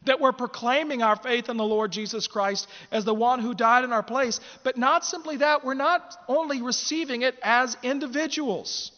That 0.05 0.19
we're 0.19 0.33
proclaiming 0.33 1.01
our 1.01 1.15
faith 1.15 1.49
in 1.49 1.57
the 1.57 1.63
Lord 1.63 1.91
Jesus 1.91 2.27
Christ 2.27 2.67
as 2.91 3.05
the 3.05 3.13
one 3.13 3.39
who 3.39 3.55
died 3.55 3.83
in 3.83 3.91
our 3.91 4.03
place. 4.03 4.39
But 4.63 4.77
not 4.77 5.03
simply 5.03 5.37
that, 5.37 5.65
we're 5.65 5.73
not 5.73 6.15
only 6.27 6.61
receiving 6.61 7.23
it 7.23 7.35
as 7.41 7.75
individuals. 7.81 8.91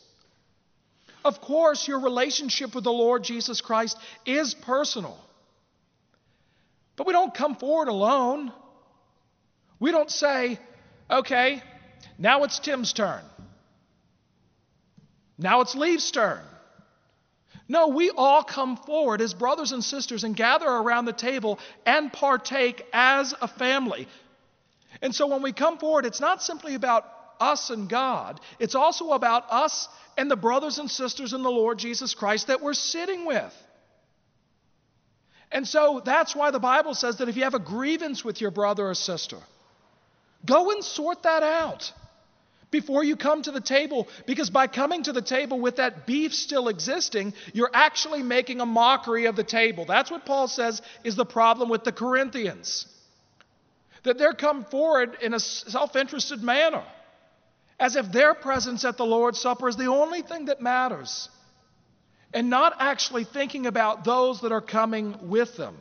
Of 1.23 1.41
course, 1.41 1.87
your 1.87 1.99
relationship 1.99 2.75
with 2.75 2.83
the 2.83 2.91
Lord 2.91 3.23
Jesus 3.23 3.61
Christ 3.61 3.97
is 4.25 4.53
personal. 4.53 5.17
But 6.97 7.07
we 7.07 7.13
don't 7.13 7.33
come 7.33 7.55
forward 7.55 7.87
alone. 7.87 8.51
We 9.79 9.91
don't 9.91 10.11
say, 10.11 10.59
okay, 11.09 11.61
now 12.17 12.43
it's 12.43 12.59
Tim's 12.59 12.91
turn. 12.91 13.21
Now 15.37 15.61
it's 15.61 15.75
Lee's 15.75 16.09
turn. 16.11 16.41
No, 17.69 17.89
we 17.89 18.09
all 18.09 18.43
come 18.43 18.77
forward 18.77 19.21
as 19.21 19.33
brothers 19.33 19.71
and 19.71 19.83
sisters 19.83 20.23
and 20.23 20.35
gather 20.35 20.67
around 20.67 21.05
the 21.05 21.13
table 21.13 21.59
and 21.85 22.11
partake 22.11 22.85
as 22.93 23.33
a 23.41 23.47
family. 23.47 24.07
And 25.01 25.13
so 25.13 25.27
when 25.27 25.41
we 25.41 25.51
come 25.51 25.77
forward, 25.77 26.05
it's 26.05 26.21
not 26.21 26.41
simply 26.41 26.75
about 26.75 27.05
us 27.39 27.69
and 27.69 27.87
God, 27.87 28.39
it's 28.57 28.73
also 28.73 29.11
about 29.11 29.45
us 29.51 29.87
and 30.17 30.31
the 30.31 30.35
brothers 30.35 30.79
and 30.79 30.89
sisters 30.89 31.33
in 31.33 31.43
the 31.43 31.51
Lord 31.51 31.77
Jesus 31.77 32.15
Christ 32.15 32.47
that 32.47 32.61
we're 32.61 32.73
sitting 32.73 33.25
with. 33.25 33.53
And 35.51 35.67
so 35.67 36.01
that's 36.03 36.35
why 36.35 36.51
the 36.51 36.59
Bible 36.59 36.95
says 36.95 37.17
that 37.17 37.29
if 37.29 37.37
you 37.37 37.43
have 37.43 37.53
a 37.53 37.59
grievance 37.59 38.25
with 38.25 38.41
your 38.41 38.51
brother 38.51 38.89
or 38.89 38.95
sister, 38.95 39.37
go 40.45 40.71
and 40.71 40.83
sort 40.83 41.23
that 41.23 41.43
out 41.43 41.93
before 42.69 43.03
you 43.03 43.15
come 43.15 43.41
to 43.43 43.51
the 43.51 43.61
table, 43.61 44.07
because 44.25 44.49
by 44.49 44.67
coming 44.67 45.03
to 45.03 45.13
the 45.13 45.21
table 45.21 45.59
with 45.59 45.77
that 45.77 46.05
beef 46.05 46.33
still 46.33 46.67
existing, 46.67 47.33
you're 47.53 47.71
actually 47.73 48.23
making 48.23 48.59
a 48.59 48.65
mockery 48.65 49.25
of 49.25 49.35
the 49.35 49.43
table. 49.43 49.85
That's 49.85 50.11
what 50.11 50.25
Paul 50.25 50.47
says 50.47 50.81
is 51.03 51.15
the 51.15 51.25
problem 51.25 51.69
with 51.69 51.83
the 51.83 51.93
Corinthians. 51.93 52.85
That 54.03 54.17
they're 54.17 54.33
come 54.33 54.65
forward 54.65 55.17
in 55.21 55.33
a 55.33 55.39
self 55.39 55.95
interested 55.95 56.43
manner, 56.43 56.83
as 57.79 57.95
if 57.95 58.11
their 58.11 58.33
presence 58.33 58.83
at 58.83 58.97
the 58.97 59.05
Lord's 59.05 59.39
Supper 59.39 59.69
is 59.69 59.77
the 59.77 59.87
only 59.87 60.21
thing 60.21 60.45
that 60.45 60.61
matters, 60.61 61.29
and 62.33 62.49
not 62.49 62.75
actually 62.79 63.23
thinking 63.23 63.65
about 63.65 64.03
those 64.03 64.41
that 64.41 64.51
are 64.51 64.61
coming 64.61 65.29
with 65.29 65.55
them. 65.55 65.75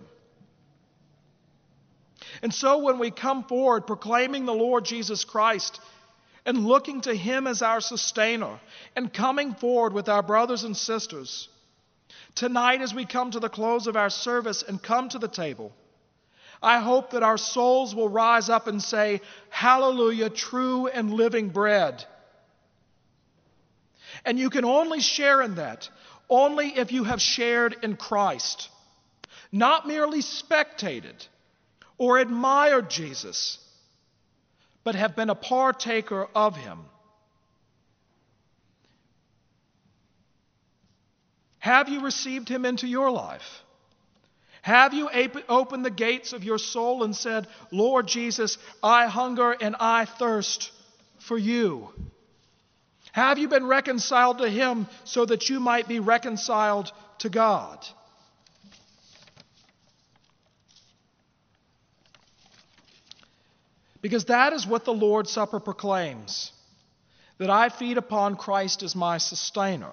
And 2.42 2.52
so 2.52 2.78
when 2.78 2.98
we 2.98 3.10
come 3.10 3.44
forward 3.44 3.86
proclaiming 3.86 4.46
the 4.46 4.54
Lord 4.54 4.84
Jesus 4.84 5.24
Christ, 5.24 5.80
and 6.46 6.64
looking 6.64 7.02
to 7.02 7.14
Him 7.14 7.46
as 7.46 7.60
our 7.60 7.80
sustainer 7.80 8.60
and 8.94 9.12
coming 9.12 9.52
forward 9.54 9.92
with 9.92 10.08
our 10.08 10.22
brothers 10.22 10.62
and 10.62 10.76
sisters. 10.76 11.48
Tonight, 12.36 12.80
as 12.80 12.94
we 12.94 13.04
come 13.04 13.32
to 13.32 13.40
the 13.40 13.48
close 13.48 13.86
of 13.88 13.96
our 13.96 14.10
service 14.10 14.62
and 14.62 14.82
come 14.82 15.08
to 15.08 15.18
the 15.18 15.28
table, 15.28 15.72
I 16.62 16.78
hope 16.78 17.10
that 17.10 17.22
our 17.22 17.36
souls 17.36 17.94
will 17.94 18.08
rise 18.08 18.48
up 18.48 18.68
and 18.68 18.80
say, 18.80 19.20
Hallelujah, 19.50 20.30
true 20.30 20.86
and 20.86 21.12
living 21.12 21.48
bread. 21.48 22.04
And 24.24 24.38
you 24.38 24.48
can 24.48 24.64
only 24.64 25.00
share 25.00 25.42
in 25.42 25.56
that 25.56 25.88
only 26.28 26.68
if 26.68 26.92
you 26.92 27.04
have 27.04 27.20
shared 27.20 27.76
in 27.82 27.96
Christ, 27.96 28.68
not 29.52 29.86
merely 29.86 30.22
spectated 30.22 31.26
or 31.98 32.18
admired 32.18 32.90
Jesus 32.90 33.58
but 34.86 34.94
have 34.94 35.16
been 35.16 35.30
a 35.30 35.34
partaker 35.34 36.28
of 36.32 36.54
him. 36.54 36.78
Have 41.58 41.88
you 41.88 42.02
received 42.02 42.48
him 42.48 42.64
into 42.64 42.86
your 42.86 43.10
life? 43.10 43.64
Have 44.62 44.94
you 44.94 45.10
opened 45.48 45.84
the 45.84 45.90
gates 45.90 46.32
of 46.32 46.44
your 46.44 46.58
soul 46.58 47.02
and 47.02 47.16
said, 47.16 47.48
Lord 47.72 48.06
Jesus, 48.06 48.58
I 48.80 49.06
hunger 49.06 49.50
and 49.60 49.74
I 49.80 50.04
thirst 50.04 50.70
for 51.18 51.36
you? 51.36 51.88
Have 53.10 53.38
you 53.38 53.48
been 53.48 53.66
reconciled 53.66 54.38
to 54.38 54.48
him 54.48 54.86
so 55.02 55.24
that 55.24 55.48
you 55.48 55.58
might 55.58 55.88
be 55.88 55.98
reconciled 55.98 56.92
to 57.18 57.28
God? 57.28 57.84
Because 64.06 64.26
that 64.26 64.52
is 64.52 64.68
what 64.68 64.84
the 64.84 64.94
Lord's 64.94 65.32
Supper 65.32 65.58
proclaims 65.58 66.52
that 67.38 67.50
I 67.50 67.70
feed 67.70 67.98
upon 67.98 68.36
Christ 68.36 68.84
as 68.84 68.94
my 68.94 69.18
sustainer. 69.18 69.90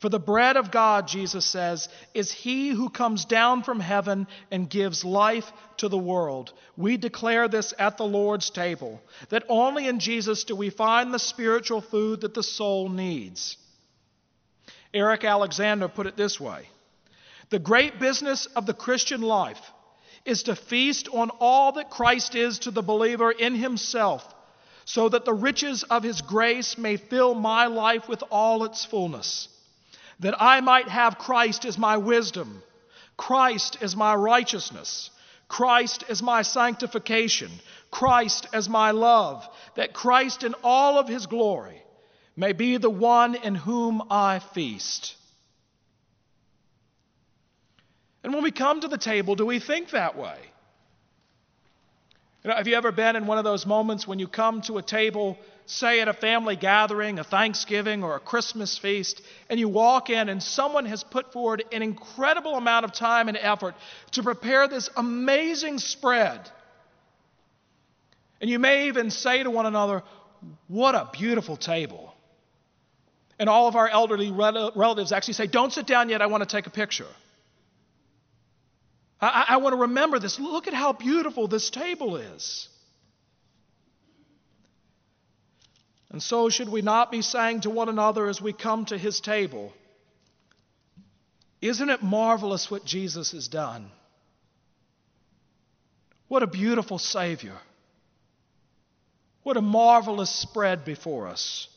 For 0.00 0.08
the 0.08 0.18
bread 0.18 0.56
of 0.56 0.72
God, 0.72 1.06
Jesus 1.06 1.46
says, 1.46 1.88
is 2.12 2.32
he 2.32 2.70
who 2.70 2.90
comes 2.90 3.26
down 3.26 3.62
from 3.62 3.78
heaven 3.78 4.26
and 4.50 4.68
gives 4.68 5.04
life 5.04 5.52
to 5.76 5.86
the 5.86 5.96
world. 5.96 6.52
We 6.76 6.96
declare 6.96 7.46
this 7.46 7.72
at 7.78 7.96
the 7.96 8.06
Lord's 8.06 8.50
table, 8.50 9.00
that 9.28 9.44
only 9.48 9.86
in 9.86 10.00
Jesus 10.00 10.42
do 10.42 10.56
we 10.56 10.70
find 10.70 11.14
the 11.14 11.20
spiritual 11.20 11.80
food 11.80 12.22
that 12.22 12.34
the 12.34 12.42
soul 12.42 12.88
needs. 12.88 13.56
Eric 14.92 15.22
Alexander 15.22 15.86
put 15.86 16.08
it 16.08 16.16
this 16.16 16.40
way 16.40 16.66
The 17.50 17.60
great 17.60 18.00
business 18.00 18.46
of 18.46 18.66
the 18.66 18.74
Christian 18.74 19.22
life 19.22 19.62
is 20.24 20.44
to 20.44 20.56
feast 20.56 21.08
on 21.12 21.30
all 21.40 21.72
that 21.72 21.90
Christ 21.90 22.34
is 22.34 22.60
to 22.60 22.70
the 22.70 22.82
believer 22.82 23.30
in 23.30 23.54
himself, 23.54 24.22
so 24.84 25.08
that 25.08 25.24
the 25.24 25.32
riches 25.32 25.82
of 25.84 26.02
his 26.02 26.20
grace 26.20 26.76
may 26.76 26.96
fill 26.96 27.34
my 27.34 27.66
life 27.66 28.08
with 28.08 28.22
all 28.30 28.64
its 28.64 28.84
fullness. 28.84 29.48
That 30.20 30.40
I 30.40 30.60
might 30.60 30.88
have 30.88 31.18
Christ 31.18 31.64
as 31.64 31.78
my 31.78 31.96
wisdom, 31.96 32.62
Christ 33.16 33.78
as 33.80 33.96
my 33.96 34.14
righteousness, 34.14 35.10
Christ 35.48 36.04
as 36.08 36.22
my 36.22 36.42
sanctification, 36.42 37.50
Christ 37.90 38.46
as 38.52 38.68
my 38.68 38.92
love, 38.92 39.46
that 39.74 39.92
Christ 39.92 40.44
in 40.44 40.54
all 40.62 40.98
of 40.98 41.08
his 41.08 41.26
glory 41.26 41.82
may 42.36 42.52
be 42.52 42.76
the 42.76 42.90
one 42.90 43.34
in 43.34 43.54
whom 43.54 44.02
I 44.10 44.38
feast. 44.38 45.16
And 48.22 48.34
when 48.34 48.42
we 48.42 48.50
come 48.50 48.80
to 48.80 48.88
the 48.88 48.98
table, 48.98 49.34
do 49.34 49.46
we 49.46 49.60
think 49.60 49.90
that 49.90 50.16
way? 50.16 50.38
You 52.42 52.50
know, 52.50 52.56
have 52.56 52.66
you 52.66 52.74
ever 52.74 52.90
been 52.90 53.16
in 53.16 53.26
one 53.26 53.38
of 53.38 53.44
those 53.44 53.66
moments 53.66 54.06
when 54.06 54.18
you 54.18 54.26
come 54.26 54.62
to 54.62 54.78
a 54.78 54.82
table, 54.82 55.38
say 55.66 56.00
at 56.00 56.08
a 56.08 56.14
family 56.14 56.56
gathering, 56.56 57.18
a 57.18 57.24
Thanksgiving, 57.24 58.02
or 58.02 58.16
a 58.16 58.20
Christmas 58.20 58.78
feast, 58.78 59.20
and 59.50 59.60
you 59.60 59.68
walk 59.68 60.08
in 60.08 60.30
and 60.30 60.42
someone 60.42 60.86
has 60.86 61.04
put 61.04 61.32
forward 61.34 61.64
an 61.70 61.82
incredible 61.82 62.54
amount 62.54 62.86
of 62.86 62.92
time 62.92 63.28
and 63.28 63.36
effort 63.36 63.74
to 64.12 64.22
prepare 64.22 64.68
this 64.68 64.88
amazing 64.96 65.78
spread? 65.78 66.40
And 68.40 68.48
you 68.48 68.58
may 68.58 68.88
even 68.88 69.10
say 69.10 69.42
to 69.42 69.50
one 69.50 69.66
another, 69.66 70.02
What 70.68 70.94
a 70.94 71.10
beautiful 71.12 71.58
table. 71.58 72.14
And 73.38 73.50
all 73.50 73.68
of 73.68 73.76
our 73.76 73.88
elderly 73.88 74.30
relatives 74.30 75.12
actually 75.12 75.34
say, 75.34 75.46
Don't 75.46 75.74
sit 75.74 75.86
down 75.86 76.08
yet, 76.08 76.22
I 76.22 76.26
want 76.26 76.42
to 76.42 76.48
take 76.48 76.66
a 76.66 76.70
picture. 76.70 77.06
I, 79.20 79.46
I 79.50 79.56
want 79.58 79.74
to 79.74 79.82
remember 79.82 80.18
this. 80.18 80.40
Look 80.40 80.66
at 80.66 80.74
how 80.74 80.92
beautiful 80.92 81.46
this 81.46 81.70
table 81.70 82.16
is. 82.16 82.68
And 86.10 86.22
so, 86.22 86.48
should 86.48 86.68
we 86.68 86.82
not 86.82 87.12
be 87.12 87.22
saying 87.22 87.62
to 87.62 87.70
one 87.70 87.88
another 87.88 88.28
as 88.28 88.40
we 88.40 88.52
come 88.52 88.84
to 88.86 88.98
his 88.98 89.20
table, 89.20 89.72
Isn't 91.60 91.90
it 91.90 92.02
marvelous 92.02 92.70
what 92.70 92.84
Jesus 92.84 93.32
has 93.32 93.48
done? 93.48 93.90
What 96.28 96.42
a 96.42 96.46
beautiful 96.46 96.98
Savior. 96.98 97.56
What 99.42 99.56
a 99.56 99.62
marvelous 99.62 100.30
spread 100.30 100.84
before 100.84 101.26
us. 101.26 101.68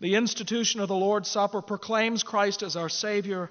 The 0.00 0.16
institution 0.16 0.80
of 0.80 0.88
the 0.88 0.96
Lord's 0.96 1.30
Supper 1.30 1.62
proclaims 1.62 2.22
Christ 2.22 2.62
as 2.62 2.76
our 2.76 2.90
Savior 2.90 3.50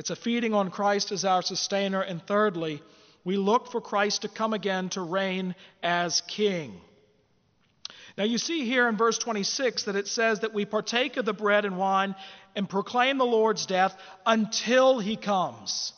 it's 0.00 0.08
a 0.08 0.16
feeding 0.16 0.54
on 0.54 0.70
Christ 0.70 1.12
as 1.12 1.26
our 1.26 1.42
sustainer. 1.42 2.00
And 2.00 2.26
thirdly, 2.26 2.82
we 3.22 3.36
look 3.36 3.70
for 3.70 3.82
Christ 3.82 4.22
to 4.22 4.28
come 4.28 4.54
again 4.54 4.88
to 4.90 5.02
reign 5.02 5.54
as 5.82 6.22
king. 6.22 6.80
Now, 8.16 8.24
you 8.24 8.38
see 8.38 8.64
here 8.64 8.88
in 8.88 8.96
verse 8.96 9.18
26 9.18 9.82
that 9.84 9.96
it 9.96 10.08
says 10.08 10.40
that 10.40 10.54
we 10.54 10.64
partake 10.64 11.18
of 11.18 11.26
the 11.26 11.34
bread 11.34 11.66
and 11.66 11.76
wine 11.76 12.14
and 12.56 12.66
proclaim 12.66 13.18
the 13.18 13.26
Lord's 13.26 13.66
death 13.66 13.94
until 14.24 15.00
he 15.00 15.16
comes, 15.16 15.92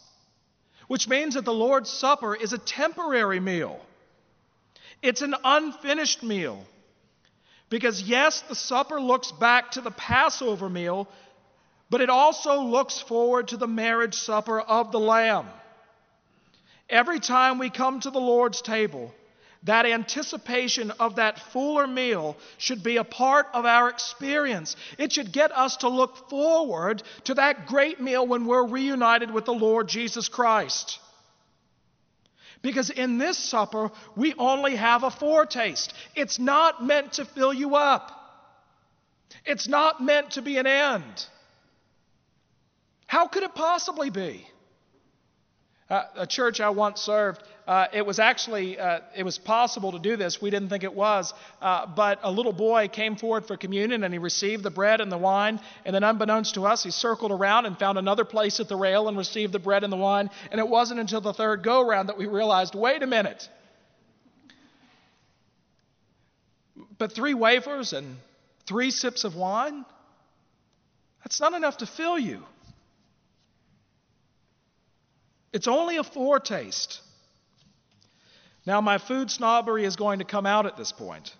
which 0.88 1.06
means 1.06 1.34
that 1.34 1.44
the 1.44 1.54
Lord's 1.54 1.88
Supper 1.88 2.34
is 2.34 2.52
a 2.52 2.58
temporary 2.58 3.38
meal. 3.38 3.78
It's 5.00 5.22
an 5.22 5.36
unfinished 5.44 6.24
meal. 6.24 6.66
Because, 7.70 8.02
yes, 8.02 8.42
the 8.48 8.56
supper 8.56 9.00
looks 9.00 9.30
back 9.30 9.70
to 9.70 9.80
the 9.80 9.92
Passover 9.92 10.68
meal, 10.68 11.08
but 11.92 12.00
it 12.00 12.08
also 12.08 12.62
looks 12.62 13.02
forward 13.02 13.48
to 13.48 13.58
the 13.58 13.68
marriage 13.68 14.14
supper 14.14 14.58
of 14.58 14.92
the 14.92 14.98
Lamb. 14.98 15.46
Every 16.88 17.20
time 17.20 17.58
we 17.58 17.68
come 17.68 18.00
to 18.00 18.10
the 18.10 18.18
Lord's 18.18 18.62
table, 18.62 19.14
that 19.64 19.84
anticipation 19.84 20.90
of 20.92 21.16
that 21.16 21.38
fuller 21.52 21.86
meal 21.86 22.38
should 22.56 22.82
be 22.82 22.96
a 22.96 23.04
part 23.04 23.46
of 23.52 23.66
our 23.66 23.90
experience. 23.90 24.74
It 24.96 25.12
should 25.12 25.32
get 25.32 25.52
us 25.52 25.76
to 25.78 25.90
look 25.90 26.30
forward 26.30 27.02
to 27.24 27.34
that 27.34 27.66
great 27.66 28.00
meal 28.00 28.26
when 28.26 28.46
we're 28.46 28.66
reunited 28.66 29.30
with 29.30 29.44
the 29.44 29.52
Lord 29.52 29.86
Jesus 29.86 30.30
Christ. 30.30 30.98
Because 32.62 32.88
in 32.88 33.18
this 33.18 33.36
supper, 33.36 33.90
we 34.16 34.32
only 34.38 34.76
have 34.76 35.02
a 35.02 35.10
foretaste. 35.10 35.92
It's 36.14 36.38
not 36.38 36.82
meant 36.82 37.12
to 37.14 37.26
fill 37.26 37.52
you 37.52 37.76
up, 37.76 38.10
it's 39.44 39.68
not 39.68 40.02
meant 40.02 40.30
to 40.32 40.40
be 40.40 40.56
an 40.56 40.66
end. 40.66 41.26
How 43.12 43.26
could 43.26 43.42
it 43.42 43.54
possibly 43.54 44.08
be? 44.08 44.42
Uh, 45.90 46.04
a 46.16 46.26
church 46.26 46.62
I 46.62 46.70
once 46.70 47.02
served, 47.02 47.42
uh, 47.66 47.88
it 47.92 48.06
was 48.06 48.18
actually 48.18 48.78
uh, 48.78 49.00
it 49.14 49.22
was 49.22 49.36
possible 49.36 49.92
to 49.92 49.98
do 49.98 50.16
this. 50.16 50.40
We 50.40 50.48
didn't 50.48 50.70
think 50.70 50.82
it 50.82 50.94
was, 50.94 51.34
uh, 51.60 51.84
but 51.94 52.20
a 52.22 52.32
little 52.32 52.54
boy 52.54 52.88
came 52.88 53.16
forward 53.16 53.44
for 53.44 53.58
communion 53.58 54.02
and 54.02 54.14
he 54.14 54.18
received 54.18 54.62
the 54.62 54.70
bread 54.70 55.02
and 55.02 55.12
the 55.12 55.18
wine. 55.18 55.60
And 55.84 55.94
then, 55.94 56.04
unbeknownst 56.04 56.54
to 56.54 56.64
us, 56.64 56.84
he 56.84 56.90
circled 56.90 57.32
around 57.32 57.66
and 57.66 57.78
found 57.78 57.98
another 57.98 58.24
place 58.24 58.60
at 58.60 58.68
the 58.70 58.76
rail 58.76 59.08
and 59.08 59.18
received 59.18 59.52
the 59.52 59.58
bread 59.58 59.84
and 59.84 59.92
the 59.92 59.98
wine. 59.98 60.30
And 60.50 60.58
it 60.58 60.66
wasn't 60.66 60.98
until 60.98 61.20
the 61.20 61.34
third 61.34 61.62
go 61.62 61.86
round 61.86 62.08
that 62.08 62.16
we 62.16 62.24
realized, 62.24 62.74
wait 62.74 63.02
a 63.02 63.06
minute. 63.06 63.46
But 66.96 67.12
three 67.12 67.34
wafers 67.34 67.92
and 67.92 68.16
three 68.64 68.90
sips 68.90 69.24
of 69.24 69.36
wine? 69.36 69.84
That's 71.22 71.42
not 71.42 71.52
enough 71.52 71.76
to 71.76 71.86
fill 71.86 72.18
you. 72.18 72.42
It's 75.52 75.68
only 75.68 75.96
a 75.96 76.04
foretaste. 76.04 77.00
Now, 78.64 78.80
my 78.80 78.98
food 78.98 79.30
snobbery 79.30 79.84
is 79.84 79.96
going 79.96 80.20
to 80.20 80.24
come 80.24 80.46
out 80.46 80.66
at 80.66 80.76
this 80.76 80.92
point. 80.92 81.34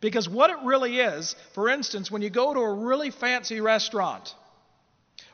Because 0.00 0.28
what 0.28 0.50
it 0.50 0.56
really 0.64 0.98
is, 0.98 1.34
for 1.52 1.68
instance, 1.68 2.10
when 2.10 2.22
you 2.22 2.30
go 2.30 2.54
to 2.54 2.60
a 2.60 2.72
really 2.72 3.10
fancy 3.10 3.60
restaurant, 3.60 4.34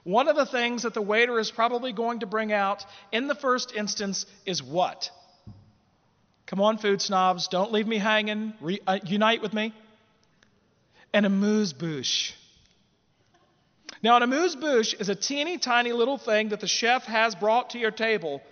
one 0.03 0.29
of 0.29 0.37
the 0.37 0.47
things 0.47 0.83
that 0.83 0.95
the 0.95 1.03
waiter 1.03 1.39
is 1.39 1.51
probably 1.51 1.93
going 1.93 2.21
to 2.21 2.27
bring 2.27 2.53
out 2.53 2.85
in 3.13 3.27
the 3.27 3.35
first 3.35 3.75
instance 3.75 4.27
is 4.45 4.63
what? 4.63 5.11
Come 6.47 6.61
on, 6.61 6.79
food 6.79 7.03
snobs, 7.03 7.49
don't 7.49 7.73
leave 7.73 7.89
me 7.89 7.99
hanging. 7.99 8.55
Re- 8.61 8.81
uh, 8.87 9.01
unite 9.05 9.43
with 9.43 9.53
me. 9.53 9.73
An 11.13 11.25
amuse 11.25 11.73
bouche. 11.73 12.35
Now, 14.03 14.17
an 14.17 14.23
amuse 14.23 14.55
bouche 14.55 14.95
is 14.95 15.09
a 15.09 15.15
teeny 15.15 15.59
tiny 15.59 15.93
little 15.93 16.19
thing 16.19 16.51
that 16.51 16.61
the 16.61 16.69
chef 16.69 17.05
has 17.05 17.35
brought 17.35 17.71
to 17.71 17.79
your 17.79 17.91
table. 17.91 18.43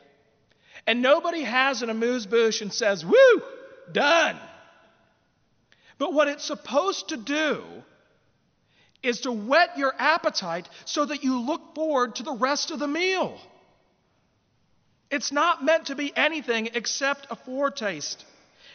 And 0.87 1.03
nobody 1.03 1.43
has 1.43 1.83
an 1.83 1.91
amuse 1.91 2.27
bouche 2.27 2.63
and 2.63 2.73
says, 2.73 3.05
Woo, 3.05 3.43
done. 3.93 4.39
But 5.99 6.13
what 6.13 6.29
it's 6.29 6.45
supposed 6.45 7.11
to 7.11 7.17
do 7.17 7.63
is 9.03 9.21
to 9.21 9.33
whet 9.33 9.77
your 9.77 9.95
appetite 9.99 10.69
so 10.85 11.05
that 11.05 11.23
you 11.23 11.41
look 11.41 11.75
forward 11.75 12.17
to 12.17 12.23
the 12.23 12.33
rest 12.33 12.71
of 12.71 12.79
the 12.79 12.89
meal. 12.89 13.39
It's 15.11 15.31
not 15.31 15.65
meant 15.65 15.87
to 15.87 15.95
be 15.95 16.13
anything 16.17 16.71
except 16.75 17.27
a 17.31 17.37
foretaste. 17.37 18.25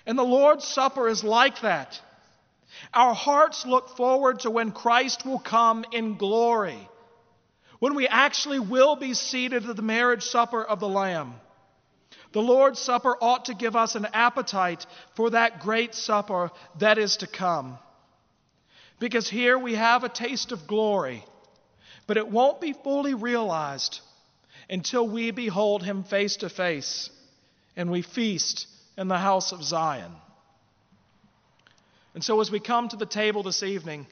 And 0.05 0.17
the 0.17 0.23
Lord's 0.23 0.65
Supper 0.65 1.09
is 1.09 1.23
like 1.23 1.61
that. 1.61 1.99
Our 2.93 3.13
hearts 3.13 3.65
look 3.65 3.95
forward 3.97 4.41
to 4.41 4.51
when 4.51 4.71
Christ 4.71 5.25
will 5.25 5.39
come 5.39 5.85
in 5.91 6.17
glory, 6.17 6.89
when 7.79 7.95
we 7.95 8.07
actually 8.07 8.59
will 8.59 8.95
be 8.95 9.13
seated 9.13 9.67
at 9.69 9.75
the 9.75 9.81
marriage 9.81 10.23
supper 10.23 10.63
of 10.63 10.79
the 10.79 10.89
Lamb. 10.89 11.35
The 12.31 12.41
Lord's 12.41 12.79
Supper 12.79 13.15
ought 13.19 13.45
to 13.45 13.55
give 13.55 13.75
us 13.75 13.95
an 13.95 14.07
appetite 14.13 14.85
for 15.15 15.31
that 15.31 15.61
great 15.61 15.95
supper 15.95 16.51
that 16.77 16.97
is 16.99 17.17
to 17.17 17.27
come. 17.27 17.79
Because 18.99 19.27
here 19.27 19.57
we 19.57 19.75
have 19.75 20.03
a 20.03 20.09
taste 20.09 20.51
of 20.51 20.67
glory, 20.67 21.23
but 22.05 22.17
it 22.17 22.27
won't 22.27 22.61
be 22.61 22.73
fully 22.73 23.13
realized 23.13 24.01
until 24.69 25.07
we 25.07 25.31
behold 25.31 25.83
Him 25.83 26.03
face 26.03 26.37
to 26.37 26.49
face 26.49 27.09
and 27.75 27.89
we 27.89 28.01
feast 28.01 28.67
in 28.97 29.07
the 29.07 29.17
house 29.17 29.51
of 29.51 29.63
Zion. 29.63 30.11
And 32.13 32.23
so, 32.23 32.41
as 32.41 32.49
we 32.49 32.59
come 32.59 32.89
to 32.89 32.95
the 32.95 33.05
table 33.05 33.43
this 33.43 33.63
evening, 33.63 34.07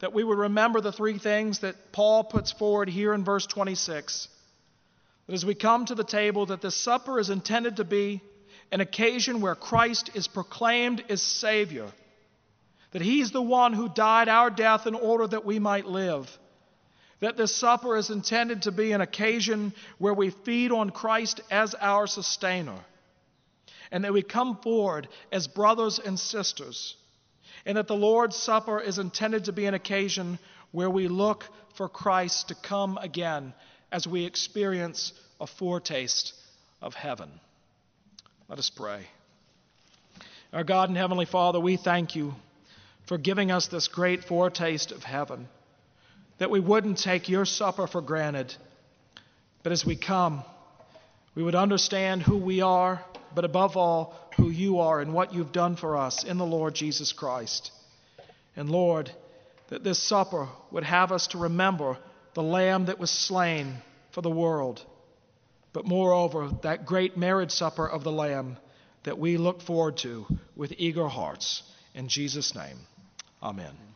that 0.00 0.12
we 0.12 0.24
would 0.24 0.38
remember 0.38 0.80
the 0.80 0.92
three 0.92 1.18
things 1.18 1.60
that 1.60 1.92
Paul 1.92 2.24
puts 2.24 2.52
forward 2.52 2.88
here 2.88 3.14
in 3.14 3.24
verse 3.24 3.46
26. 3.46 4.28
That 5.26 5.32
as 5.32 5.44
we 5.44 5.54
come 5.54 5.86
to 5.86 5.94
the 5.94 6.04
table, 6.04 6.46
that 6.46 6.60
this 6.60 6.76
supper 6.76 7.18
is 7.18 7.30
intended 7.30 7.76
to 7.76 7.84
be 7.84 8.20
an 8.72 8.80
occasion 8.80 9.40
where 9.40 9.54
Christ 9.54 10.10
is 10.14 10.26
proclaimed 10.26 11.04
as 11.08 11.22
Savior. 11.22 11.86
That 12.92 13.02
He's 13.02 13.30
the 13.30 13.42
one 13.42 13.72
who 13.72 13.88
died 13.88 14.28
our 14.28 14.50
death 14.50 14.86
in 14.86 14.94
order 14.94 15.26
that 15.26 15.44
we 15.44 15.58
might 15.58 15.86
live. 15.86 16.28
That 17.20 17.36
this 17.36 17.54
supper 17.54 17.96
is 17.96 18.10
intended 18.10 18.62
to 18.62 18.72
be 18.72 18.92
an 18.92 19.00
occasion 19.00 19.72
where 19.98 20.12
we 20.12 20.30
feed 20.30 20.72
on 20.72 20.90
Christ 20.90 21.40
as 21.50 21.74
our 21.74 22.06
sustainer 22.06 22.78
and 23.90 24.04
that 24.04 24.12
we 24.12 24.22
come 24.22 24.56
forward 24.58 25.08
as 25.32 25.46
brothers 25.46 25.98
and 25.98 26.18
sisters, 26.18 26.96
and 27.64 27.76
that 27.76 27.88
the 27.88 27.94
Lord's 27.94 28.36
Supper 28.36 28.80
is 28.80 28.98
intended 28.98 29.44
to 29.46 29.52
be 29.52 29.66
an 29.66 29.74
occasion 29.74 30.38
where 30.72 30.90
we 30.90 31.08
look 31.08 31.44
for 31.76 31.88
Christ 31.88 32.48
to 32.48 32.54
come 32.54 32.98
again 32.98 33.54
as 33.92 34.06
we 34.06 34.24
experience 34.24 35.12
a 35.40 35.46
foretaste 35.46 36.34
of 36.82 36.94
heaven. 36.94 37.30
Let 38.48 38.58
us 38.58 38.70
pray. 38.70 39.06
Our 40.52 40.64
God 40.64 40.88
and 40.88 40.96
Heavenly 40.96 41.26
Father, 41.26 41.60
we 41.60 41.76
thank 41.76 42.14
you 42.14 42.34
for 43.06 43.18
giving 43.18 43.50
us 43.50 43.68
this 43.68 43.88
great 43.88 44.24
foretaste 44.24 44.92
of 44.92 45.02
heaven, 45.02 45.48
that 46.38 46.50
we 46.50 46.60
wouldn't 46.60 46.98
take 46.98 47.28
your 47.28 47.44
supper 47.44 47.86
for 47.86 48.00
granted, 48.00 48.54
but 49.62 49.72
as 49.72 49.84
we 49.84 49.96
come, 49.96 50.44
we 51.34 51.42
would 51.42 51.54
understand 51.54 52.22
who 52.22 52.36
we 52.36 52.62
are 52.62 53.04
but 53.36 53.44
above 53.44 53.76
all, 53.76 54.14
who 54.38 54.48
you 54.48 54.80
are 54.80 54.98
and 54.98 55.12
what 55.12 55.34
you've 55.34 55.52
done 55.52 55.76
for 55.76 55.98
us 55.98 56.24
in 56.24 56.38
the 56.38 56.46
Lord 56.46 56.74
Jesus 56.74 57.12
Christ. 57.12 57.70
And 58.56 58.70
Lord, 58.70 59.12
that 59.68 59.84
this 59.84 60.02
supper 60.02 60.48
would 60.70 60.84
have 60.84 61.12
us 61.12 61.26
to 61.28 61.38
remember 61.38 61.98
the 62.32 62.42
Lamb 62.42 62.86
that 62.86 62.98
was 62.98 63.10
slain 63.10 63.74
for 64.12 64.22
the 64.22 64.30
world, 64.30 64.82
but 65.74 65.86
moreover, 65.86 66.50
that 66.62 66.86
great 66.86 67.18
marriage 67.18 67.50
supper 67.50 67.86
of 67.86 68.04
the 68.04 68.12
Lamb 68.12 68.56
that 69.04 69.18
we 69.18 69.36
look 69.36 69.60
forward 69.60 69.98
to 69.98 70.26
with 70.56 70.72
eager 70.78 71.06
hearts. 71.06 71.62
In 71.94 72.08
Jesus' 72.08 72.54
name, 72.54 72.78
amen. 73.42 73.95